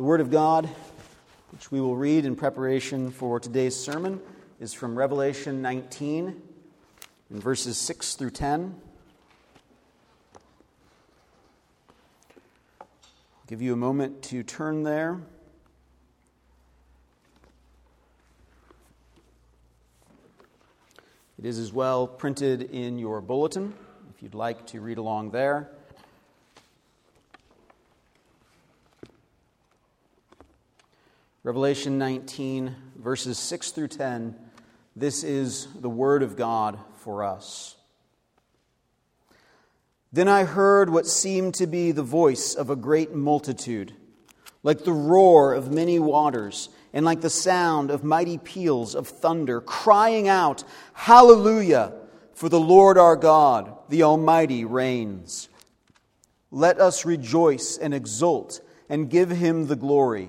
[0.00, 0.66] The Word of God,
[1.52, 4.18] which we will read in preparation for today's sermon,
[4.58, 6.40] is from Revelation 19,
[7.30, 8.80] in verses 6 through 10.
[12.80, 12.86] I'll
[13.46, 15.20] give you a moment to turn there.
[21.38, 23.74] It is as well printed in your bulletin
[24.16, 25.68] if you'd like to read along there.
[31.42, 34.36] Revelation 19, verses 6 through 10.
[34.94, 37.76] This is the word of God for us.
[40.12, 43.94] Then I heard what seemed to be the voice of a great multitude,
[44.62, 49.62] like the roar of many waters, and like the sound of mighty peals of thunder,
[49.62, 50.62] crying out,
[50.92, 51.94] Hallelujah!
[52.34, 55.48] For the Lord our God, the Almighty, reigns.
[56.50, 60.28] Let us rejoice and exult and give him the glory.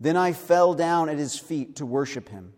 [0.00, 2.52] Then I fell down at his feet to worship him.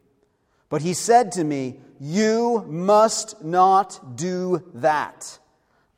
[0.68, 5.38] But he said to me, You must not do that.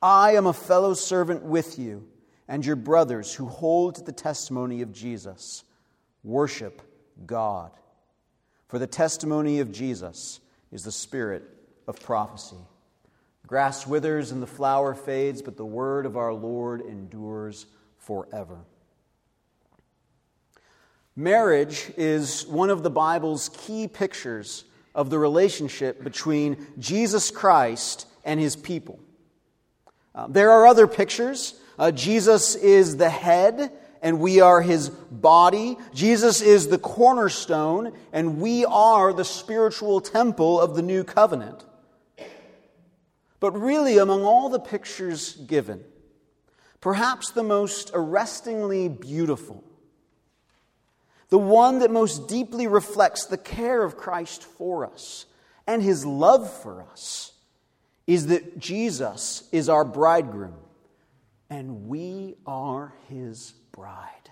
[0.01, 2.09] I am a fellow servant with you
[2.49, 5.65] and your brothers who hold the testimony of Jesus.
[6.25, 6.83] Worship
[7.27, 7.71] God.
[8.69, 10.41] For the testimony of Jesus
[10.71, 11.45] is the spirit
[11.87, 12.57] of prophecy.
[13.47, 17.67] Grass withers and the flower fades, but the word of our Lord endures
[17.99, 18.59] forever.
[21.15, 28.41] Marriage is one of the Bible's key pictures of the relationship between Jesus Christ and
[28.41, 28.99] his people.
[30.15, 31.55] Uh, there are other pictures.
[31.79, 35.77] Uh, Jesus is the head, and we are his body.
[35.93, 41.65] Jesus is the cornerstone, and we are the spiritual temple of the new covenant.
[43.39, 45.85] But really, among all the pictures given,
[46.81, 49.63] perhaps the most arrestingly beautiful
[51.33, 55.25] the one that most deeply reflects the care of Christ for us
[55.67, 57.33] and his love for us,
[58.07, 60.59] is that Jesus is our bridegroom
[61.49, 64.29] and we are his bride.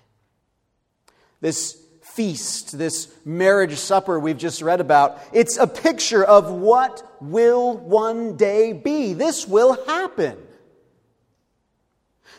[1.41, 7.79] This feast, this marriage supper we've just read about, it's a picture of what will
[7.79, 9.15] one day be.
[9.15, 10.37] This will happen.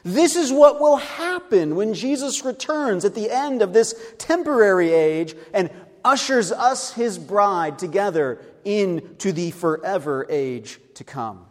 [0.04, 5.36] This is what will happen when Jesus returns at the end of this temporary age
[5.54, 5.70] and
[6.04, 11.46] ushers us, his bride, together into the forever age to come.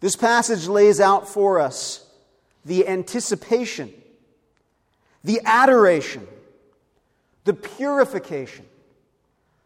[0.00, 2.06] This passage lays out for us
[2.64, 3.92] the anticipation,
[5.22, 6.26] the adoration,
[7.44, 8.64] the purification,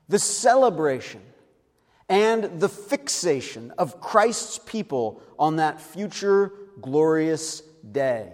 [0.08, 1.20] the celebration,
[2.08, 8.32] and the fixation of Christ's people on that future glorious day.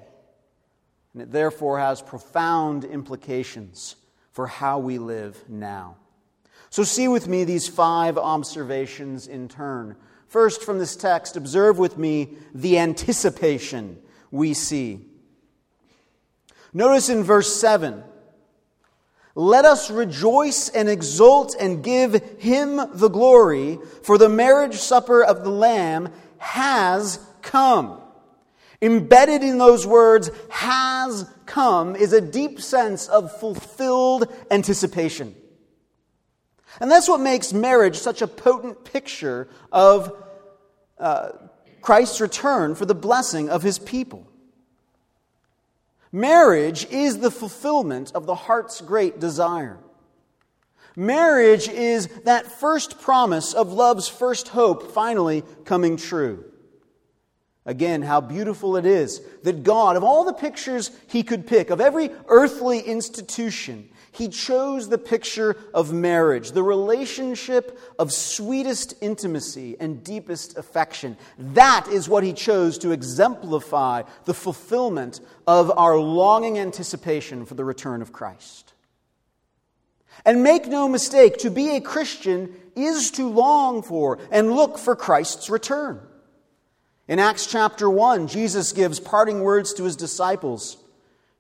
[1.12, 3.96] And it therefore has profound implications
[4.32, 5.96] for how we live now.
[6.70, 9.96] So, see with me these five observations in turn.
[10.28, 13.98] First, from this text, observe with me the anticipation
[14.30, 15.00] we see.
[16.72, 18.04] Notice in verse 7
[19.34, 25.44] let us rejoice and exult and give him the glory, for the marriage supper of
[25.44, 28.00] the Lamb has come.
[28.82, 35.34] Embedded in those words, has come, is a deep sense of fulfilled anticipation.
[36.80, 40.14] And that's what makes marriage such a potent picture of
[40.98, 41.30] uh,
[41.82, 44.26] Christ's return for the blessing of his people.
[46.12, 49.78] Marriage is the fulfillment of the heart's great desire.
[50.97, 56.49] Marriage is that first promise of love's first hope finally coming true.
[57.70, 61.80] Again, how beautiful it is that God, of all the pictures he could pick, of
[61.80, 70.02] every earthly institution, he chose the picture of marriage, the relationship of sweetest intimacy and
[70.02, 71.16] deepest affection.
[71.38, 77.64] That is what he chose to exemplify the fulfillment of our longing anticipation for the
[77.64, 78.72] return of Christ.
[80.24, 84.96] And make no mistake, to be a Christian is to long for and look for
[84.96, 86.00] Christ's return.
[87.10, 90.77] In Acts chapter 1, Jesus gives parting words to his disciples.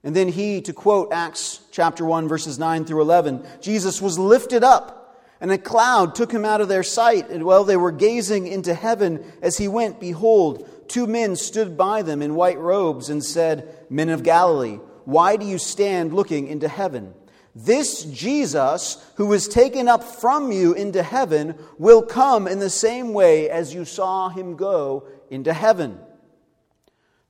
[0.02, 4.64] And then he, to quote Acts chapter 1, verses 9 through 11, Jesus was lifted
[4.64, 7.30] up, and a cloud took him out of their sight.
[7.30, 12.02] And while they were gazing into heaven as he went, behold, two men stood by
[12.02, 16.66] them in white robes and said, Men of Galilee, why do you stand looking into
[16.66, 17.14] heaven?
[17.54, 23.12] This Jesus, who was taken up from you into heaven, will come in the same
[23.12, 25.98] way as you saw him go into heaven.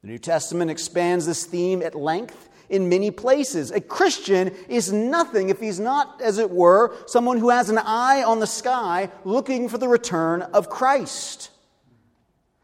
[0.02, 3.70] The New Testament expands this theme at length in many places.
[3.70, 8.22] A Christian is nothing if he's not, as it were, someone who has an eye
[8.22, 11.50] on the sky looking for the return of Christ.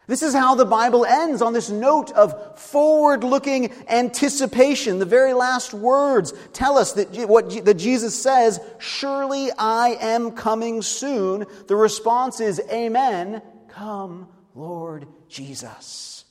[0.07, 5.01] This is how the Bible ends on this note of forward looking anticipation.
[5.01, 10.81] The very last words tell us that, what, that Jesus says, Surely I am coming
[10.81, 11.45] soon.
[11.67, 13.43] The response is, Amen.
[13.69, 16.25] Come, Lord Jesus.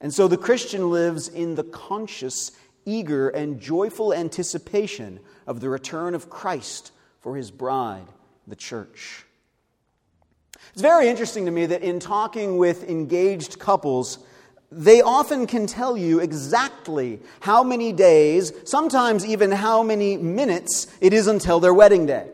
[0.00, 2.52] And so the Christian lives in the conscious,
[2.86, 8.06] eager, and joyful anticipation of the return of Christ for his bride,
[8.46, 9.24] the church.
[10.72, 14.18] It's very interesting to me that in talking with engaged couples,
[14.72, 21.12] they often can tell you exactly how many days, sometimes even how many minutes, it
[21.12, 22.28] is until their wedding day.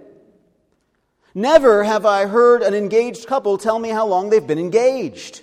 [1.37, 5.43] Never have I heard an engaged couple tell me how long they've been engaged.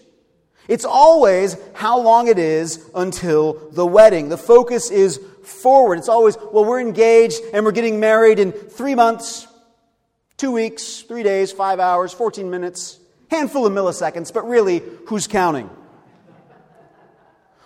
[0.67, 4.29] It's always how long it is until the wedding.
[4.29, 5.99] The focus is forward.
[5.99, 9.45] It's always, well, we're engaged and we're getting married in three months,
[10.35, 12.99] two weeks, three days, five hours, 14 minutes,
[13.29, 15.69] handful of milliseconds, but really, who's counting?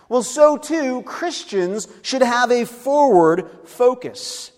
[0.09, 4.51] Well, so too, Christians should have a forward focus.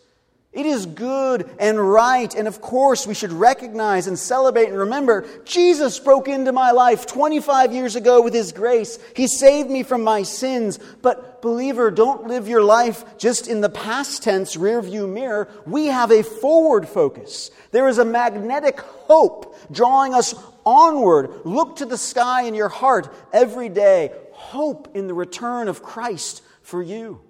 [0.52, 5.28] It is good and right, and of course, we should recognize and celebrate and remember
[5.46, 8.98] Jesus broke into my life 25 years ago with His grace.
[9.16, 10.80] He saved me from my sins.
[11.04, 15.50] But, believer, don't live your life just in the past tense, rear view mirror.
[15.68, 17.52] We have a forward focus.
[17.70, 20.34] There is a magnetic hope drawing us
[20.66, 21.46] onward.
[21.46, 24.14] Look to the sky in your heart every day.
[24.32, 27.22] Hope in the return of Christ for you.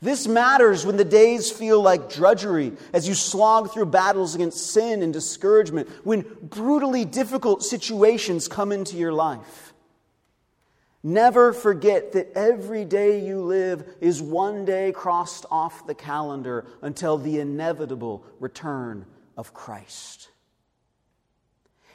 [0.00, 5.02] This matters when the days feel like drudgery as you slog through battles against sin
[5.02, 9.72] and discouragement, when brutally difficult situations come into your life.
[11.02, 17.18] Never forget that every day you live is one day crossed off the calendar until
[17.18, 19.06] the inevitable return
[19.36, 20.30] of Christ.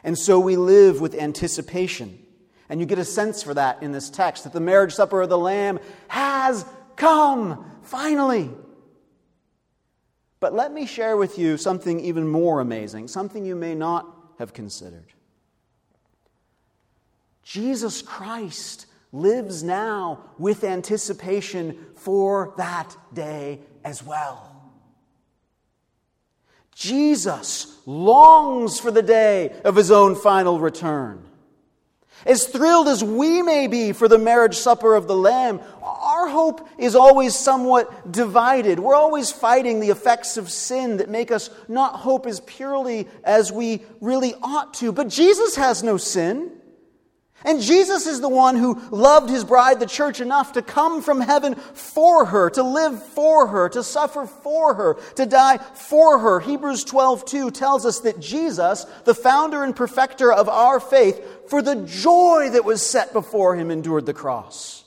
[0.03, 2.19] And so we live with anticipation.
[2.69, 5.29] And you get a sense for that in this text that the marriage supper of
[5.29, 8.49] the Lamb has come, finally.
[10.39, 14.05] But let me share with you something even more amazing, something you may not
[14.39, 15.13] have considered.
[17.43, 24.49] Jesus Christ lives now with anticipation for that day as well.
[26.75, 31.23] Jesus longs for the day of his own final return.
[32.25, 36.67] As thrilled as we may be for the marriage supper of the Lamb, our hope
[36.77, 38.79] is always somewhat divided.
[38.79, 43.51] We're always fighting the effects of sin that make us not hope as purely as
[43.51, 44.91] we really ought to.
[44.91, 46.51] But Jesus has no sin.
[47.45, 51.19] And Jesus is the one who loved his bride, the church, enough to come from
[51.19, 56.39] heaven for her, to live for her, to suffer for her, to die for her.
[56.39, 61.61] Hebrews 12, 2 tells us that Jesus, the founder and perfecter of our faith, for
[61.61, 64.85] the joy that was set before him, endured the cross,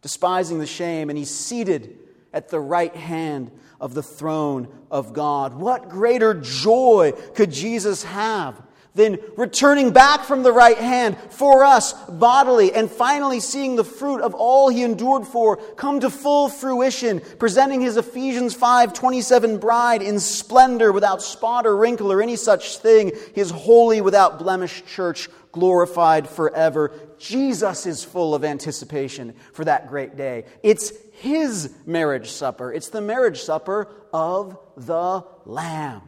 [0.00, 1.98] despising the shame, and he's seated
[2.32, 5.52] at the right hand of the throne of God.
[5.52, 8.60] What greater joy could Jesus have?
[8.94, 14.20] Then returning back from the right hand for us bodily, and finally seeing the fruit
[14.20, 20.20] of all he endured for come to full fruition, presenting his Ephesians 5:27 bride in
[20.20, 26.28] splendor without spot or wrinkle or any such thing, his holy without blemish church glorified
[26.28, 26.92] forever.
[27.18, 30.44] Jesus is full of anticipation for that great day.
[30.62, 32.72] It's his marriage supper.
[32.72, 36.02] It's the marriage supper of the Lamb.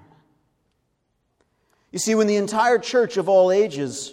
[1.96, 4.12] You see, when the entire church of all ages,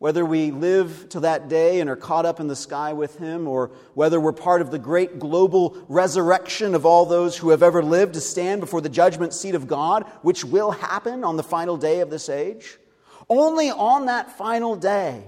[0.00, 3.46] whether we live to that day and are caught up in the sky with him,
[3.46, 7.84] or whether we're part of the great global resurrection of all those who have ever
[7.84, 11.76] lived to stand before the judgment seat of God, which will happen on the final
[11.76, 12.78] day of this age,
[13.28, 15.22] only on that final day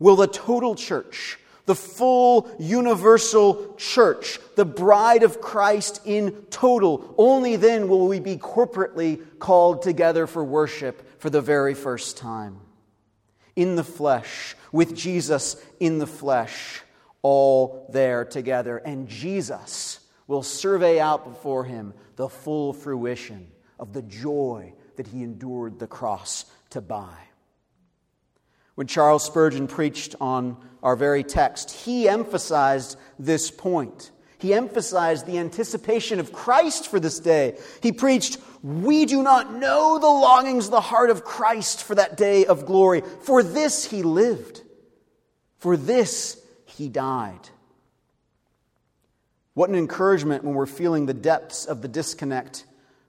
[0.00, 7.54] will the total church, the full universal church, the bride of Christ in total, only
[7.54, 12.60] then will we be corporately called together for worship for the very first time.
[13.56, 16.82] In the flesh, with Jesus in the flesh,
[17.20, 18.76] all there together.
[18.76, 25.24] And Jesus will survey out before him the full fruition of the joy that he
[25.24, 27.18] endured the cross to buy.
[28.76, 34.12] When Charles Spurgeon preached on our very text, he emphasized this point.
[34.46, 37.58] He emphasized the anticipation of Christ for this day.
[37.82, 42.16] He preached, We do not know the longings of the heart of Christ for that
[42.16, 43.02] day of glory.
[43.22, 44.62] For this he lived,
[45.58, 47.40] for this he died.
[49.54, 52.66] What an encouragement when we're feeling the depths of the disconnect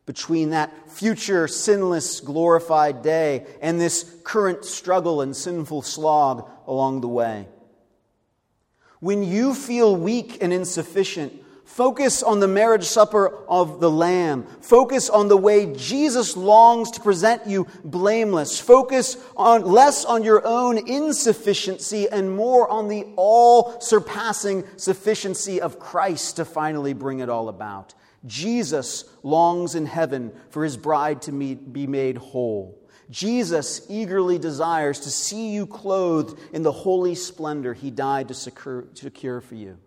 [0.07, 7.07] between that future sinless, glorified day and this current struggle and sinful slog along the
[7.07, 7.47] way.
[8.99, 11.33] When you feel weak and insufficient,
[11.67, 14.47] Focus on the marriage supper of the Lamb.
[14.61, 18.59] Focus on the way Jesus longs to present you blameless.
[18.59, 25.77] Focus on less on your own insufficiency and more on the all surpassing sufficiency of
[25.77, 27.93] Christ to finally bring it all about.
[28.25, 32.79] Jesus longs in heaven for his bride to be made whole.
[33.09, 39.41] Jesus eagerly desires to see you clothed in the holy splendor he died to secure,
[39.41, 39.77] for you.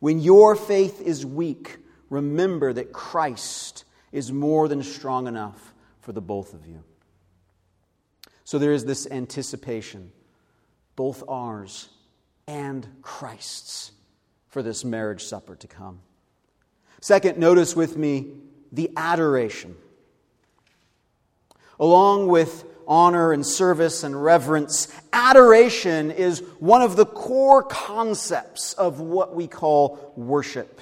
[0.00, 1.78] When your faith is weak,
[2.10, 6.84] remember that Christ is more than strong enough for the both of you.
[8.44, 10.12] So there is this anticipation,
[10.94, 11.88] both ours
[12.46, 13.92] and Christ's,
[14.48, 16.00] for this marriage supper to come.
[17.00, 18.32] Second, notice with me
[18.72, 19.74] the adoration.
[21.78, 24.88] Along with honor and service and reverence.
[25.12, 30.80] Adoration is one of the core concepts of what we call worship.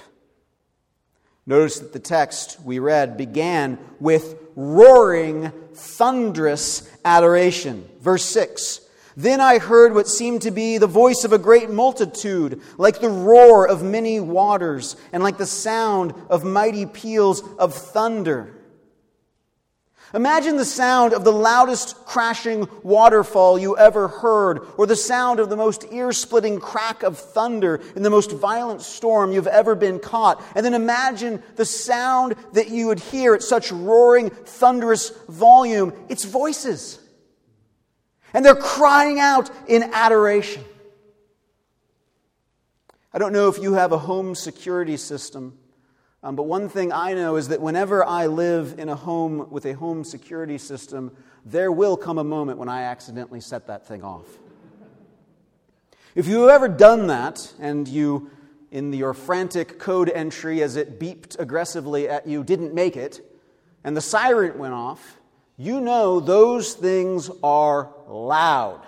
[1.47, 7.87] Notice that the text we read began with roaring, thunderous adoration.
[8.01, 8.81] Verse 6
[9.15, 13.09] Then I heard what seemed to be the voice of a great multitude, like the
[13.09, 18.55] roar of many waters, and like the sound of mighty peals of thunder.
[20.15, 25.49] Imagine the sound of the loudest crashing waterfall you ever heard, or the sound of
[25.49, 29.99] the most ear splitting crack of thunder in the most violent storm you've ever been
[29.99, 30.41] caught.
[30.55, 35.91] And then imagine the sound that you would hear at such roaring, thunderous volume.
[36.07, 36.97] It's voices.
[38.33, 40.63] And they're crying out in adoration.
[43.13, 45.57] I don't know if you have a home security system.
[46.25, 49.63] Um, but one thing I know is that whenever I live in a home with
[49.67, 51.15] a home security system,
[51.45, 54.25] there will come a moment when I accidentally set that thing off.
[56.15, 58.31] If you've ever done that and you,
[58.71, 63.21] in your frantic code entry as it beeped aggressively at you, didn't make it,
[63.83, 65.19] and the siren went off,
[65.57, 68.81] you know those things are loud.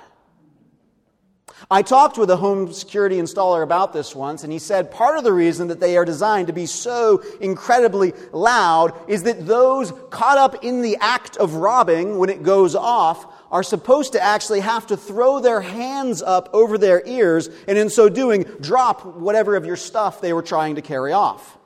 [1.69, 5.23] I talked with a home security installer about this once, and he said part of
[5.23, 10.37] the reason that they are designed to be so incredibly loud is that those caught
[10.37, 14.87] up in the act of robbing, when it goes off, are supposed to actually have
[14.87, 19.65] to throw their hands up over their ears, and in so doing, drop whatever of
[19.65, 21.57] your stuff they were trying to carry off.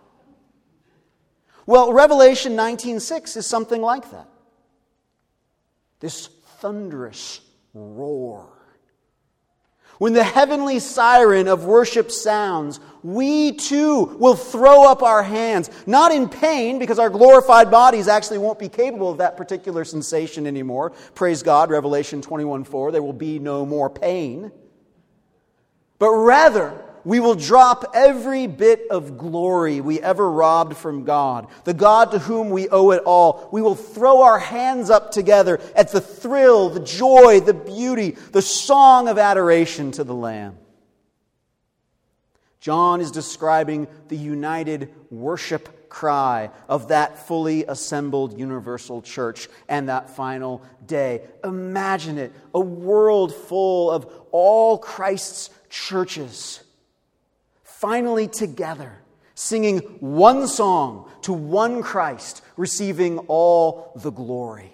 [1.65, 4.27] Well, Revelation 19:6 is something like that.
[6.00, 6.27] This
[6.60, 7.41] thunderous
[7.74, 8.50] roar
[10.01, 16.12] when the heavenly siren of worship sounds, we too will throw up our hands, not
[16.12, 20.89] in pain, because our glorified bodies actually won't be capable of that particular sensation anymore.
[21.13, 24.51] Praise God, Revelation 21 4, there will be no more pain.
[26.00, 31.74] But rather, we will drop every bit of glory we ever robbed from God, the
[31.74, 33.50] God to whom we owe it all.
[33.51, 38.41] We will throw our hands up together at the thrill, the joy, the beauty, the
[38.41, 40.58] song of adoration to the Lamb.
[42.60, 50.12] John is describing the united worship cry of that fully assembled universal church and that
[50.12, 51.22] final day.
[51.43, 56.62] Imagine it a world full of all Christ's churches
[57.81, 59.01] finally together,
[59.33, 64.71] singing one song to one Christ, receiving all the glory.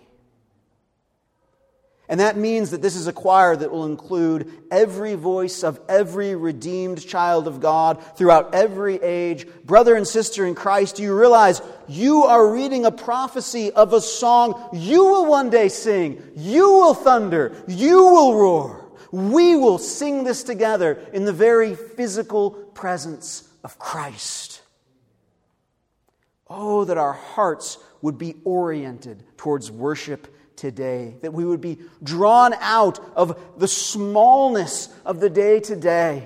[2.09, 6.35] And that means that this is a choir that will include every voice of every
[6.35, 9.45] redeemed child of God throughout every age.
[9.65, 14.01] Brother and sister in Christ, do you realize you are reading a prophecy of a
[14.01, 16.21] song you will one day sing?
[16.35, 17.55] You will thunder.
[17.67, 18.87] You will roar.
[19.11, 24.61] We will sing this together in the very physical presence of Christ.
[26.47, 32.53] Oh, that our hearts would be oriented towards worship today, that we would be drawn
[32.61, 36.23] out of the smallness of the day to day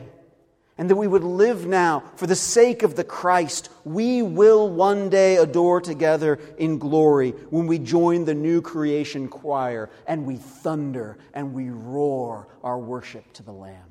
[0.78, 5.10] and that we would live now for the sake of the Christ we will one
[5.10, 11.18] day adore together in glory when we join the new creation choir and we thunder
[11.34, 13.91] and we roar our worship to the Lamb.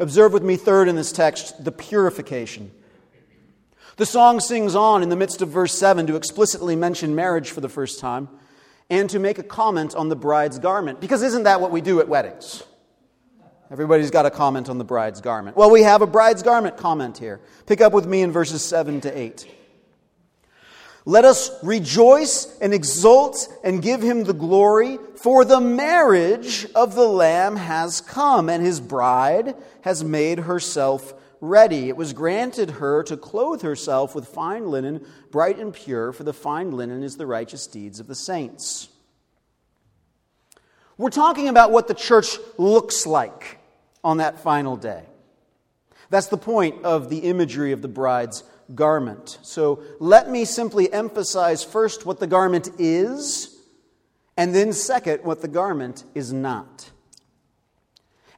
[0.00, 2.72] Observe with me, third, in this text, the purification.
[3.96, 7.60] The song sings on in the midst of verse 7 to explicitly mention marriage for
[7.60, 8.30] the first time
[8.88, 11.02] and to make a comment on the bride's garment.
[11.02, 12.62] Because isn't that what we do at weddings?
[13.70, 15.54] Everybody's got a comment on the bride's garment.
[15.54, 17.40] Well, we have a bride's garment comment here.
[17.66, 19.46] Pick up with me in verses 7 to 8.
[21.10, 27.08] Let us rejoice and exult and give him the glory, for the marriage of the
[27.08, 31.88] Lamb has come, and his bride has made herself ready.
[31.88, 36.32] It was granted her to clothe herself with fine linen, bright and pure, for the
[36.32, 38.88] fine linen is the righteous deeds of the saints.
[40.96, 43.58] We're talking about what the church looks like
[44.04, 45.02] on that final day.
[46.08, 49.38] That's the point of the imagery of the bride's garment.
[49.42, 53.56] So let me simply emphasize first what the garment is,
[54.36, 56.90] and then second, what the garment is not.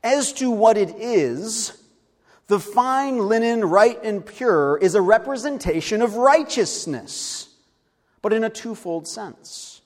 [0.02, 1.78] As to what it is,
[2.48, 7.48] the fine linen, right and pure, is a representation of righteousness,
[8.20, 9.80] but in a twofold sense.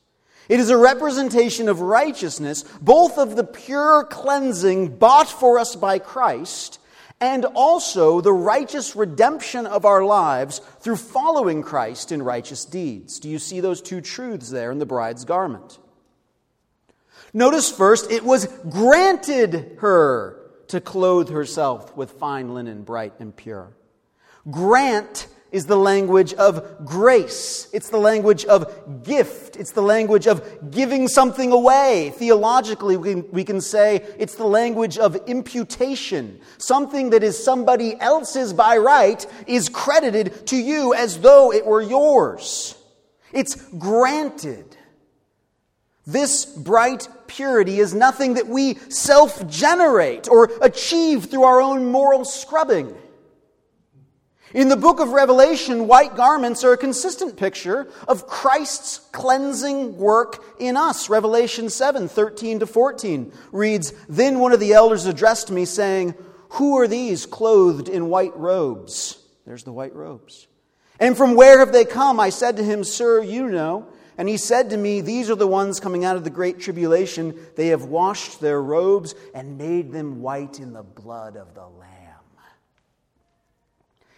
[0.48, 5.98] It is a representation of righteousness, both of the pure cleansing bought for us by
[5.98, 6.78] Christ
[7.20, 13.18] and also the righteous redemption of our lives through following Christ in righteous deeds.
[13.18, 15.78] Do you see those two truths there in the bride's garment?
[17.32, 23.72] Notice first, it was granted her to clothe herself with fine linen, bright and pure.
[24.50, 27.68] Grant is the language of grace.
[27.72, 29.56] It's the language of gift.
[29.56, 32.12] It's the language of giving something away.
[32.16, 36.40] Theologically, we can, say it's the language of imputation.
[36.58, 41.80] Something that is somebody else's by right is credited to you as though it were
[41.80, 42.76] yours.
[43.32, 44.76] It's granted.
[46.06, 52.26] This bright purity is nothing that we self generate or achieve through our own moral
[52.26, 52.94] scrubbing.
[54.54, 60.44] In the book of Revelation, white garments are a consistent picture of Christ's cleansing work
[60.60, 61.10] in us.
[61.10, 66.14] Revelation 7 13 to 14 reads Then one of the elders addressed me, saying,
[66.50, 69.18] Who are these clothed in white robes?
[69.46, 70.46] There's the white robes.
[71.00, 72.20] And from where have they come?
[72.20, 73.88] I said to him, Sir, you know.
[74.16, 77.36] And he said to me, These are the ones coming out of the great tribulation.
[77.56, 81.95] They have washed their robes and made them white in the blood of the Lamb.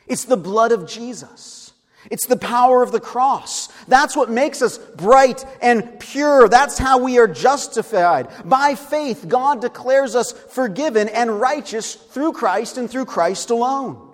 [0.08, 1.72] It's the blood of Jesus.
[2.10, 3.68] It's the power of the cross.
[3.86, 6.48] That's what makes us bright and pure.
[6.48, 8.28] That's how we are justified.
[8.44, 14.04] By faith, God declares us forgiven and righteous through Christ and through Christ alone.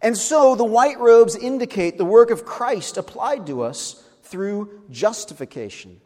[0.00, 6.00] And so the white robes indicate the work of Christ applied to us through justification.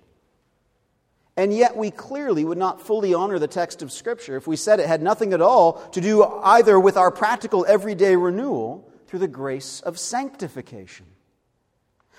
[1.41, 4.79] And yet, we clearly would not fully honor the text of Scripture if we said
[4.79, 9.27] it had nothing at all to do either with our practical everyday renewal through the
[9.27, 11.07] grace of sanctification.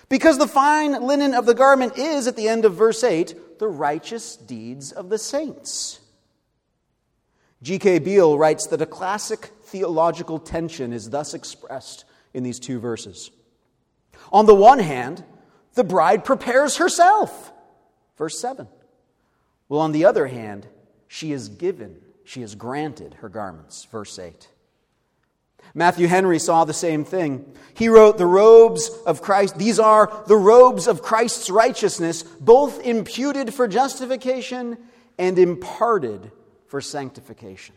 [0.10, 3.68] Because the fine linen of the garment is, at the end of verse 8, the
[3.68, 6.00] righteous deeds of the saints.
[7.62, 8.00] G.K.
[8.00, 13.30] Beale writes that a classic theological tension is thus expressed in these two verses.
[14.34, 15.24] On the one hand,
[15.76, 17.54] the bride prepares herself.
[18.18, 18.68] Verse 7.
[19.72, 20.68] Well, on the other hand,
[21.08, 23.86] she is given, she is granted her garments.
[23.86, 24.50] Verse 8.
[25.74, 27.56] Matthew Henry saw the same thing.
[27.74, 33.54] He wrote, The robes of Christ, these are the robes of Christ's righteousness, both imputed
[33.54, 34.78] for justification
[35.18, 36.34] and imparted
[36.68, 37.76] for sanctification.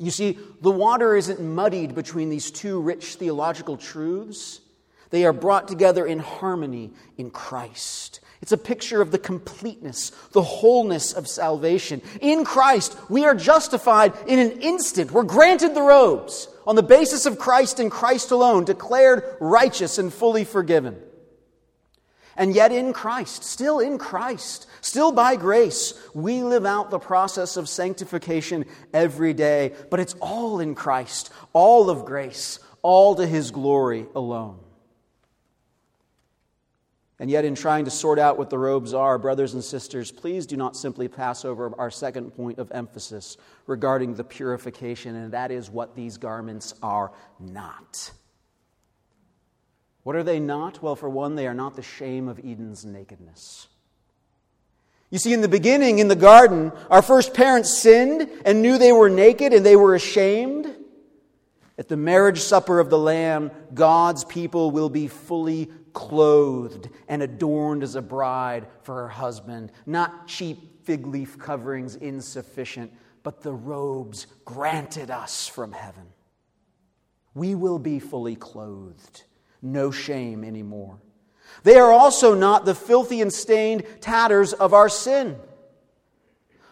[0.00, 4.62] You see, the water isn't muddied between these two rich theological truths.
[5.10, 8.20] They are brought together in harmony in Christ.
[8.42, 12.02] It's a picture of the completeness, the wholeness of salvation.
[12.20, 15.10] In Christ, we are justified in an instant.
[15.10, 20.12] We're granted the robes on the basis of Christ and Christ alone, declared righteous and
[20.12, 21.00] fully forgiven.
[22.36, 27.56] And yet, in Christ, still in Christ, still by grace, we live out the process
[27.56, 29.72] of sanctification every day.
[29.90, 34.58] But it's all in Christ, all of grace, all to His glory alone.
[37.18, 40.44] And yet, in trying to sort out what the robes are, brothers and sisters, please
[40.44, 45.50] do not simply pass over our second point of emphasis regarding the purification, and that
[45.50, 48.12] is what these garments are not.
[50.02, 50.82] What are they not?
[50.82, 53.68] Well, for one, they are not the shame of Eden's nakedness.
[55.10, 58.92] You see, in the beginning, in the garden, our first parents sinned and knew they
[58.92, 60.72] were naked and they were ashamed.
[61.78, 67.82] At the marriage supper of the Lamb, God's people will be fully clothed and adorned
[67.82, 69.72] as a bride for her husband.
[69.86, 76.06] Not cheap fig leaf coverings insufficient, but the robes granted us from heaven.
[77.34, 79.22] We will be fully clothed,
[79.62, 80.98] no shame anymore.
[81.62, 85.36] They are also not the filthy and stained tatters of our sin.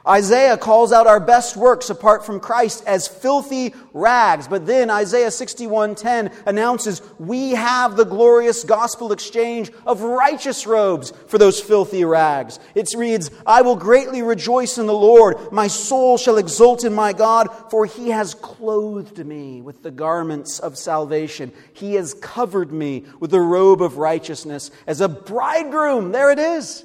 [0.06, 4.46] Isaiah calls out our best works apart from Christ as filthy rags.
[4.46, 11.38] But then Isaiah 61:10 announces we have the glorious gospel exchange of righteous robes for
[11.38, 12.58] those filthy rags.
[12.74, 17.14] It reads, "I will greatly rejoice in the Lord; my soul shall exult in my
[17.14, 21.50] God, for he has clothed me with the garments of salvation.
[21.72, 26.84] He has covered me with the robe of righteousness as a bridegroom." There it is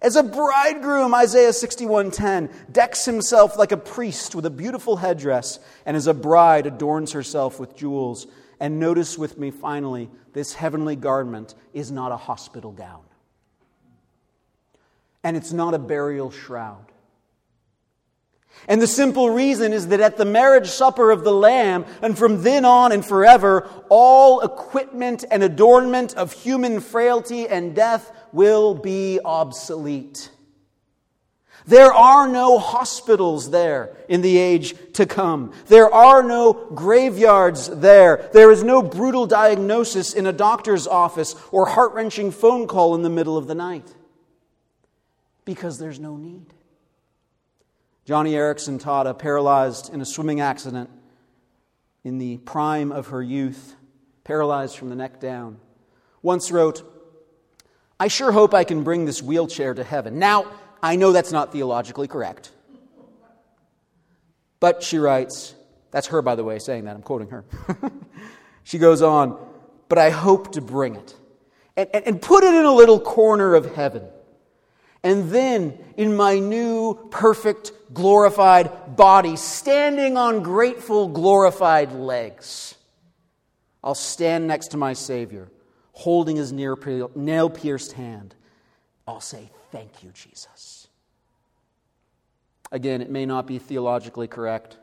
[0.00, 5.96] as a bridegroom, Isaiah 61:10 decks himself like a priest with a beautiful headdress, and
[5.96, 8.26] as a bride adorns herself with jewels.
[8.60, 13.04] And notice with me finally, this heavenly garment is not a hospital gown.
[15.22, 16.92] And it's not a burial shroud.
[18.66, 22.42] And the simple reason is that at the marriage supper of the Lamb, and from
[22.42, 29.20] then on and forever, all equipment and adornment of human frailty and death will be
[29.24, 30.30] obsolete.
[31.66, 35.52] There are no hospitals there in the age to come.
[35.66, 38.30] There are no graveyards there.
[38.32, 43.02] There is no brutal diagnosis in a doctor's office or heart wrenching phone call in
[43.02, 43.94] the middle of the night.
[45.44, 46.46] Because there's no need.
[48.06, 50.88] Joni Eareckson Tada, paralyzed in a swimming accident
[52.02, 53.76] in the prime of her youth,
[54.24, 55.58] paralyzed from the neck down,
[56.22, 56.82] once wrote,
[58.00, 60.18] I sure hope I can bring this wheelchair to heaven.
[60.18, 60.46] Now,
[60.82, 62.52] I know that's not theologically correct.
[64.60, 65.54] But she writes,
[65.90, 66.94] that's her, by the way, saying that.
[66.94, 67.44] I'm quoting her.
[68.62, 69.38] she goes on,
[69.88, 71.14] but I hope to bring it
[71.76, 74.02] and, and, and put it in a little corner of heaven.
[75.02, 82.74] And then, in my new, perfect, glorified body, standing on grateful, glorified legs,
[83.82, 85.48] I'll stand next to my Savior
[85.98, 88.32] holding his nail pierced hand,
[89.04, 90.86] I'll say, Thank you, Jesus.
[92.70, 94.76] Again, it may not be theologically correct,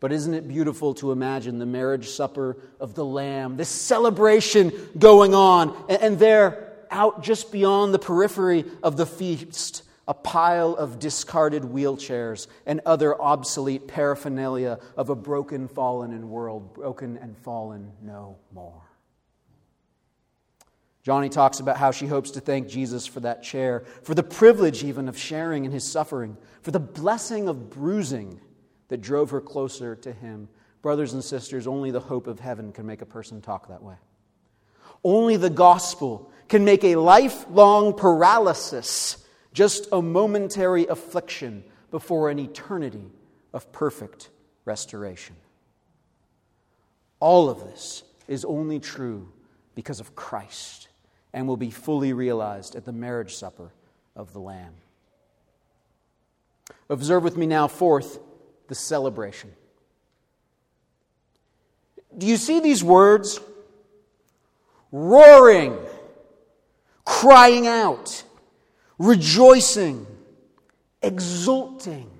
[0.00, 5.34] but isn't it beautiful to imagine the marriage supper of the Lamb, this celebration going
[5.34, 11.62] on, and there, out just beyond the periphery of the feast, a pile of discarded
[11.62, 18.36] wheelchairs and other obsolete paraphernalia of a broken, fallen and world, broken and fallen no
[18.52, 18.87] more.
[21.08, 24.84] Joni talks about how she hopes to thank Jesus for that chair, for the privilege
[24.84, 28.38] even of sharing in his suffering, for the blessing of bruising
[28.88, 30.50] that drove her closer to him.
[30.82, 33.94] Brothers and sisters, only the hope of heaven can make a person talk that way.
[35.02, 43.10] Only the gospel can make a lifelong paralysis just a momentary affliction before an eternity
[43.54, 44.28] of perfect
[44.66, 45.36] restoration.
[47.18, 49.32] All of this is only true
[49.74, 50.87] because of Christ
[51.32, 53.70] and will be fully realized at the marriage supper
[54.16, 54.74] of the Lamb.
[56.88, 58.18] Observe with me now, fourth,
[58.68, 59.52] the celebration.
[62.16, 63.40] Do you see these words?
[64.90, 65.76] Roaring,
[67.04, 68.22] crying out,
[68.98, 70.06] rejoicing,
[71.02, 72.10] exulting,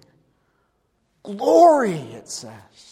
[1.23, 2.88] glory, it says.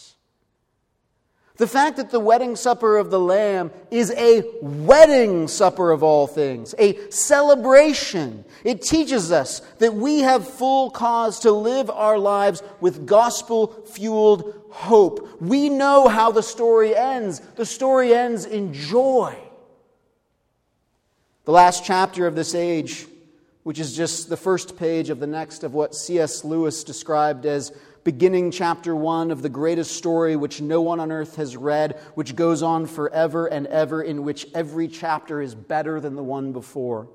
[1.57, 6.27] The fact that the wedding supper of the Lamb is a wedding supper of all
[6.27, 8.45] things, a celebration.
[8.63, 14.55] It teaches us that we have full cause to live our lives with gospel fueled
[14.71, 15.41] hope.
[15.41, 17.41] We know how the story ends.
[17.41, 19.39] The story ends in joy.
[21.45, 23.07] The last chapter of this age,
[23.63, 26.45] which is just the first page of the next of what C.S.
[26.45, 27.73] Lewis described as
[28.07, 32.37] beginning chapter one of the greatest story which no one on earth has read, which
[32.37, 37.09] goes on forever and ever, in which every chapter is better than the one before.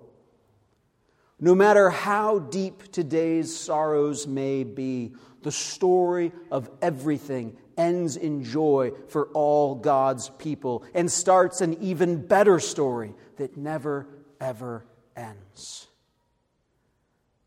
[1.40, 8.92] No matter how deep today's sorrows may be, the story of everything ends in joy
[9.08, 14.08] for all God's people and starts an even better story that never,
[14.42, 14.84] ever
[15.16, 15.88] ends.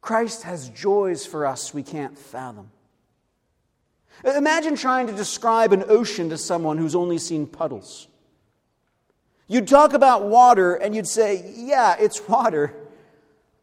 [0.00, 2.70] Christ has joys for us we can't fathom.
[4.24, 8.08] Imagine trying to describe an ocean to someone who's only seen puddles.
[9.46, 12.74] You'd talk about water and you'd say, yeah, it's water,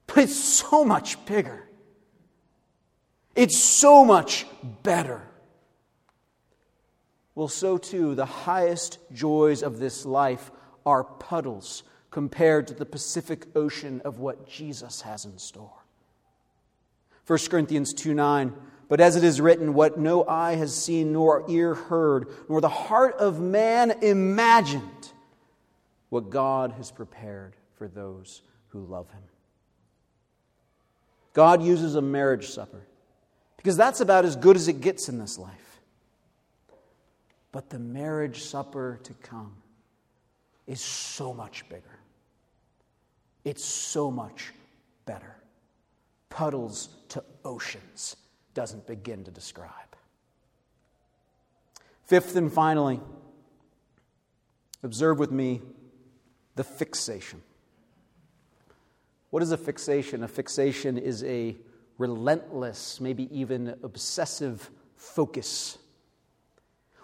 [0.05, 1.67] but it's so much bigger.
[3.35, 4.45] It's so much
[4.83, 5.27] better.
[7.33, 10.51] Well, so too, the highest joys of this life
[10.85, 15.71] are puddles compared to the Pacific Ocean of what Jesus has in store.
[17.25, 18.53] 1 Corinthians 2 9.
[18.91, 22.67] But as it is written, what no eye has seen, nor ear heard, nor the
[22.67, 25.13] heart of man imagined,
[26.09, 29.21] what God has prepared for those who love him.
[31.31, 32.81] God uses a marriage supper
[33.55, 35.79] because that's about as good as it gets in this life.
[37.53, 39.53] But the marriage supper to come
[40.67, 41.99] is so much bigger.
[43.45, 44.51] It's so much
[45.05, 45.37] better.
[46.27, 48.17] Puddles to oceans
[48.53, 49.71] doesn't begin to describe.
[52.05, 52.99] Fifth and finally,
[54.83, 55.61] observe with me
[56.55, 57.41] the fixation.
[59.29, 60.23] What is a fixation?
[60.23, 61.55] A fixation is a
[61.97, 65.77] relentless, maybe even obsessive focus.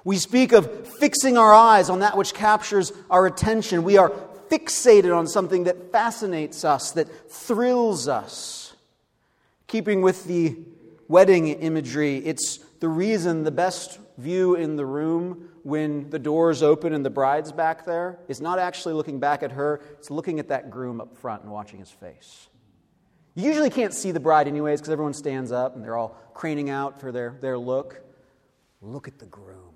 [0.03, 3.83] We speak of fixing our eyes on that which captures our attention.
[3.83, 4.11] We are
[4.49, 8.73] fixated on something that fascinates us, that thrills us.
[9.67, 10.57] Keeping with the
[11.07, 16.93] wedding imagery, it's the reason the best view in the room when the doors open
[16.93, 20.47] and the bride's back there is not actually looking back at her, it's looking at
[20.47, 22.47] that groom up front and watching his face.
[23.35, 26.69] You usually can't see the bride, anyways, because everyone stands up and they're all craning
[26.69, 28.01] out for their, their look.
[28.81, 29.75] Look at the groom.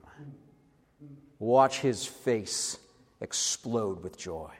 [1.39, 2.77] Watch his face
[3.21, 4.51] explode with joy.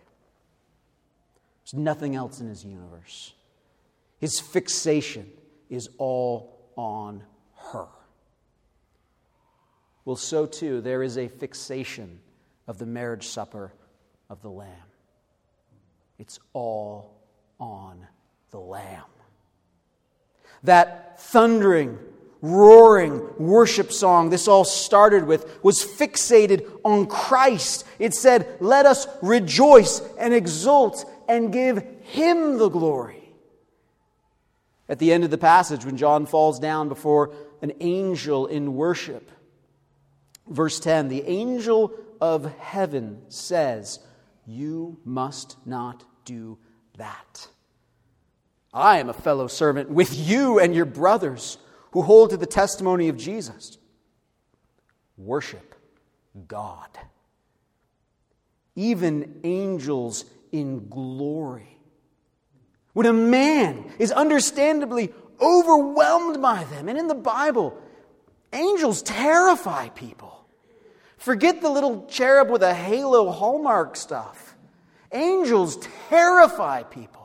[1.64, 3.34] There's nothing else in his universe.
[4.20, 5.30] His fixation
[5.70, 7.22] is all on
[7.72, 7.86] her.
[10.04, 12.20] Well, so too, there is a fixation
[12.68, 13.72] of the marriage supper
[14.32, 14.68] of the Lamb.
[16.18, 17.14] It's all
[17.60, 18.08] on
[18.50, 19.04] the Lamb.
[20.64, 22.00] That thundering,
[22.42, 27.86] roaring worship song this all started with was fixated on Christ.
[28.00, 33.21] It said, Let us rejoice and exult and give Him the glory.
[34.92, 39.32] At the end of the passage, when John falls down before an angel in worship,
[40.50, 44.02] verse 10 the angel of heaven says,
[44.46, 46.58] You must not do
[46.98, 47.48] that.
[48.74, 51.58] I am a fellow servant with you and your brothers
[51.92, 53.78] who hold to the testimony of Jesus.
[55.16, 55.74] Worship
[56.50, 56.90] God.
[58.76, 61.78] Even angels in glory
[62.94, 67.78] when a man is understandably overwhelmed by them, and in the Bible,
[68.54, 70.46] angels terrify people.
[71.18, 74.56] Forget the little cherub with a halo hallmark stuff.
[75.12, 75.78] Angels
[76.10, 77.20] terrify people.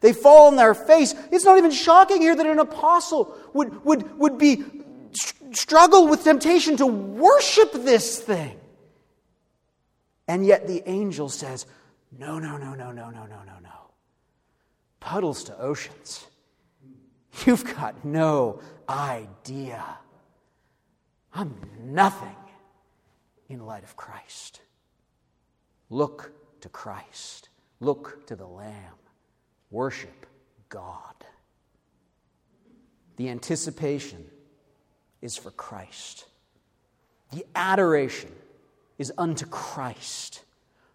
[0.00, 1.14] They fall on their face.
[1.32, 4.64] It's not even shocking here that an apostle would, would, would be
[5.52, 8.58] struggle with temptation to worship this thing.
[10.28, 11.66] And yet the angel says,
[12.18, 13.85] No, no, no, no, no, no, no, no, no
[15.06, 16.26] puddles to oceans.
[17.46, 19.84] You've got no idea.
[21.32, 22.34] I'm nothing
[23.48, 24.60] in light of Christ.
[25.90, 27.50] Look to Christ.
[27.78, 28.98] Look to the Lamb.
[29.70, 30.26] Worship
[30.68, 31.14] God.
[33.14, 34.26] The anticipation
[35.22, 36.24] is for Christ.
[37.30, 38.32] The adoration
[38.98, 40.42] is unto Christ.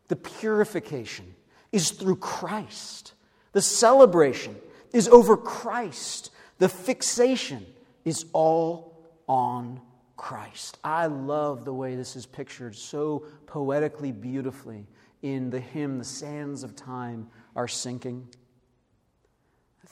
[0.10, 1.34] The purification
[1.72, 3.14] is through Christ.
[3.52, 4.56] The celebration
[4.94, 6.32] is over Christ.
[6.58, 7.66] The fixation
[8.06, 9.82] is all on
[10.16, 10.78] Christ.
[10.84, 14.88] I love the way this is pictured so poetically beautifully
[15.22, 18.28] in the hymn, The Sands of Time Are Sinking.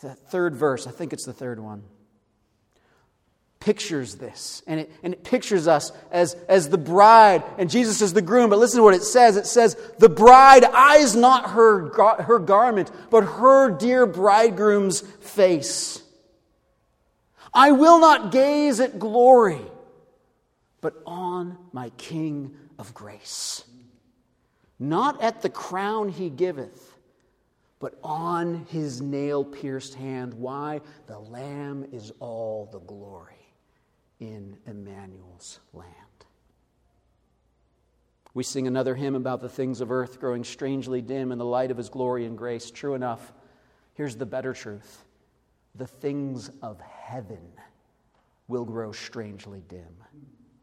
[0.02, 1.84] The third verse, I think it's the third one
[3.60, 4.62] pictures this.
[4.67, 8.50] And it, and it pictures us as, as the bride, and Jesus is the groom.
[8.50, 11.89] But listen to what it says it says, The bride eyes not her,
[12.24, 16.02] her garment, but her dear bridegroom's face.
[17.54, 19.62] I will not gaze at glory,
[20.82, 23.63] but on my King of grace.
[24.78, 26.95] Not at the crown he giveth,
[27.80, 30.36] but on his nail pierced hand.
[30.36, 30.80] Why?
[31.08, 33.38] The Lamb is all the glory
[34.19, 35.95] in Immanuel's land.
[38.34, 41.71] We sing another hymn about the things of earth growing strangely dim in the light
[41.71, 42.69] of his glory and grace.
[42.69, 43.34] True enough,
[43.93, 45.03] here's the better truth
[45.75, 47.51] the things of heaven
[48.47, 50.03] will grow strangely dim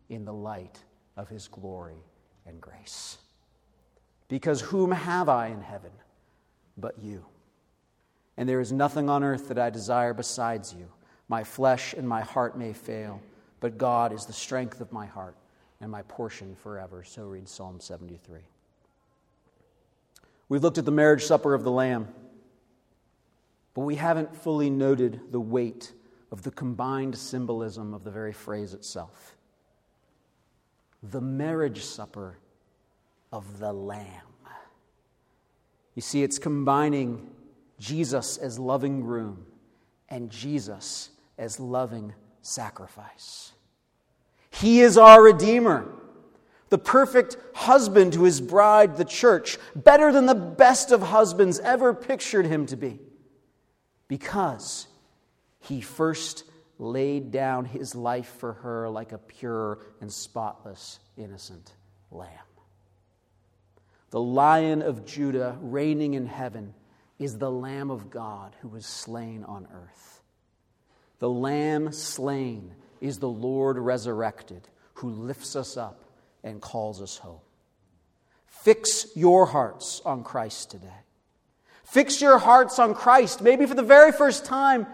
[0.09, 0.79] in the light
[1.17, 2.03] of his glory
[2.47, 3.19] and grace.
[4.29, 5.93] Because whom have I in heaven
[6.77, 7.25] but you?
[8.37, 10.89] And there is nothing on earth that I desire besides you.
[11.29, 13.21] My flesh and my heart may fail,
[13.61, 15.37] but God is the strength of my heart
[15.81, 17.03] and my portion forever.
[17.05, 18.41] So reads Psalm 73.
[20.49, 22.09] We've looked at the marriage supper of the Lamb,
[23.75, 25.93] but we haven't fully noted the weight
[26.31, 29.37] of the combined symbolism of the very phrase itself.
[31.03, 32.39] The marriage supper
[33.33, 34.07] of the Lamb.
[35.95, 37.31] You see, it's combining
[37.79, 39.47] Jesus as loving groom
[40.09, 42.15] and Jesus as loving
[42.47, 43.53] sacrifice.
[44.51, 45.87] He is our Redeemer,
[46.69, 51.93] the perfect husband to his bride, the church, better than the best of husbands ever
[51.93, 53.01] pictured him to be,
[54.09, 54.87] because
[55.61, 56.45] he first
[56.79, 61.73] laid down his life for her like a pure and spotless, innocent
[62.11, 62.31] lamb.
[64.11, 66.75] The lion of Judah reigning in heaven
[67.19, 70.16] is the Lamb of God who was slain on earth.
[71.19, 76.05] The Lamb slain is the Lord resurrected who lifts us up
[76.43, 77.41] and calls us home.
[78.47, 80.89] Fix your hearts on Christ today.
[81.85, 84.87] Fix your hearts on Christ, maybe for the very first time,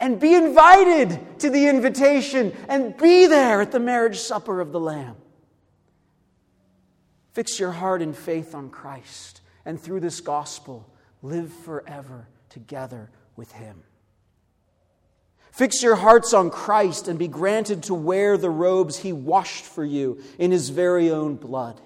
[0.00, 4.80] and be invited to the invitation and be there at the marriage supper of the
[4.80, 5.16] Lamb.
[7.32, 10.88] Fix your heart in faith on Christ, and through this gospel,
[11.22, 13.82] live forever together with Him.
[15.58, 19.84] Fix your hearts on Christ and be granted to wear the robes He washed for
[19.84, 21.80] you in His very own blood.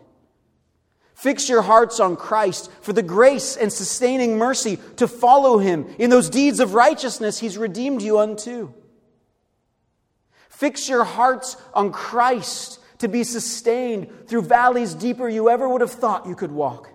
[1.15, 6.11] Fix your hearts on Christ for the grace and sustaining mercy to follow Him in
[6.11, 8.75] those deeds of righteousness He's redeemed you unto.
[10.51, 15.93] Fix your hearts on Christ to be sustained through valleys deeper you ever would have
[15.93, 16.92] thought you could walk.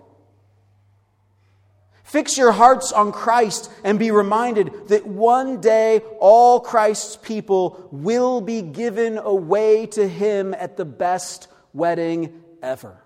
[2.08, 8.40] Fix your hearts on Christ and be reminded that one day all Christ's people will
[8.40, 13.04] be given away to Him at the best wedding ever.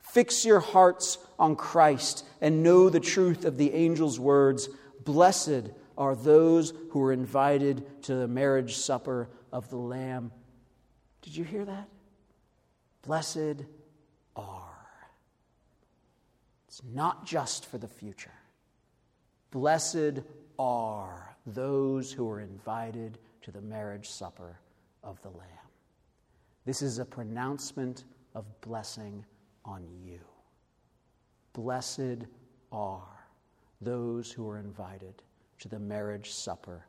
[0.00, 4.68] Fix your hearts on Christ and know the truth of the angel's words
[5.06, 10.30] Blessed are those who are invited to the marriage supper of the Lamb.
[11.22, 11.88] Did you hear that?
[13.00, 13.62] Blessed
[14.34, 14.75] are.
[16.76, 18.34] It's not just for the future.
[19.50, 20.20] Blessed
[20.58, 24.60] are those who are invited to the marriage supper
[25.02, 25.48] of the Lamb.
[26.66, 29.24] This is a pronouncement of blessing
[29.64, 30.18] on you.
[31.54, 32.26] Blessed
[32.70, 33.24] are
[33.80, 35.22] those who are invited
[35.60, 36.84] to the marriage supper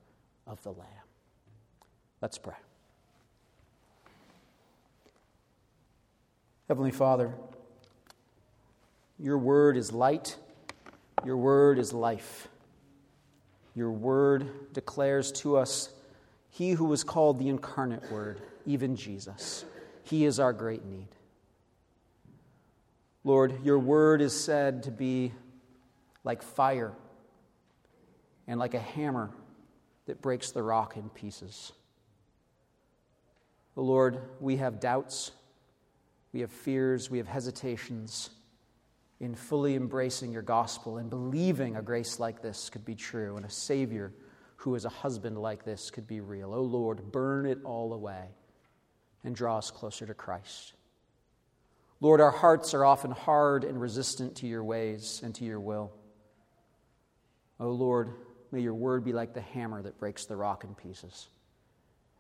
[0.48, 1.08] of the Lamb.
[2.20, 2.56] Let's pray.
[6.68, 7.34] Heavenly Father,
[9.20, 10.38] your word is light,
[11.26, 12.48] your word is life.
[13.74, 15.90] Your word declares to us
[16.50, 19.66] he who was called the incarnate word, even Jesus.
[20.04, 21.08] He is our great need.
[23.24, 25.34] Lord, your word is said to be
[26.24, 26.94] like fire
[28.48, 29.32] and like a hammer
[30.06, 31.72] that breaks the rock in pieces.
[33.76, 35.32] Lord, we have doubts,
[36.34, 38.32] we have fears, we have hesitations
[39.20, 43.46] in fully embracing your gospel and believing a grace like this could be true and
[43.46, 44.14] a Savior
[44.58, 46.54] who is a husband like this could be real.
[46.54, 48.26] Oh Lord, burn it all away
[49.24, 50.74] and draw us closer to Christ.
[52.00, 55.92] Lord, our hearts are often hard and resistant to your ways and to your will.
[57.60, 58.14] Oh Lord,
[58.52, 61.28] may your word be like the hammer that breaks the rock in pieces.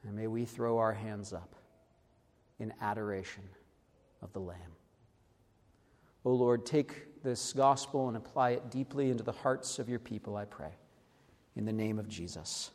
[0.03, 1.55] And may we throw our hands up
[2.59, 3.43] in adoration
[4.21, 4.76] of the Lamb.
[6.25, 10.35] O Lord, take this gospel and apply it deeply into the hearts of your people,
[10.35, 10.71] I pray.
[11.55, 12.71] In the name of Jesus,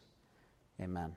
[0.80, 1.14] amen.